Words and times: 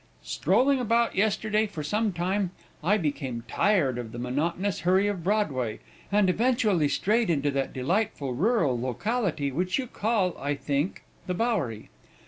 Strolling 0.23 0.79
about 0.79 1.15
yesterday 1.15 1.67
for 1.67 1.83
some 1.83 2.11
time, 2.11 2.49
I 2.83 2.97
became 2.97 3.43
tired 3.47 3.99
of 3.99 4.11
the 4.11 4.17
monotonous 4.17 4.79
hurry 4.79 5.05
of 5.05 5.23
Broadway, 5.23 5.79
and 6.11 6.27
eventually 6.27 6.87
strayed 6.87 7.29
into 7.29 7.51
that 7.51 7.71
delightful 7.71 8.33
rural 8.33 8.79
locality 8.81 9.51
which 9.51 9.77
you 9.77 9.85
call, 9.85 10.35
I 10.39 10.55
think, 10.55 11.03
the 11.27 11.35
Bowery. 11.35 11.89